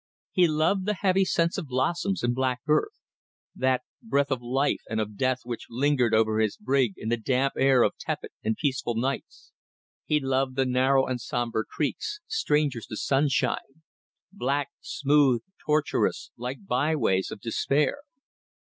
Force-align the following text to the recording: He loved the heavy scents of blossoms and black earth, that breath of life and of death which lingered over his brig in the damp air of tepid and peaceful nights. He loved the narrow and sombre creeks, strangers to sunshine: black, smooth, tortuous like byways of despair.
He 0.31 0.47
loved 0.47 0.87
the 0.87 0.95
heavy 0.95 1.23
scents 1.23 1.59
of 1.59 1.67
blossoms 1.67 2.23
and 2.23 2.33
black 2.33 2.61
earth, 2.67 3.03
that 3.55 3.83
breath 4.01 4.31
of 4.31 4.41
life 4.41 4.81
and 4.89 4.99
of 4.99 5.15
death 5.15 5.41
which 5.43 5.67
lingered 5.69 6.11
over 6.11 6.39
his 6.39 6.57
brig 6.57 6.93
in 6.97 7.09
the 7.09 7.17
damp 7.21 7.53
air 7.55 7.83
of 7.83 7.95
tepid 7.99 8.31
and 8.43 8.55
peaceful 8.57 8.95
nights. 8.95 9.51
He 10.05 10.19
loved 10.19 10.55
the 10.55 10.65
narrow 10.65 11.05
and 11.05 11.21
sombre 11.21 11.63
creeks, 11.69 12.19
strangers 12.25 12.87
to 12.87 12.97
sunshine: 12.97 13.83
black, 14.33 14.69
smooth, 14.79 15.43
tortuous 15.63 16.31
like 16.35 16.65
byways 16.65 17.29
of 17.29 17.39
despair. 17.39 17.99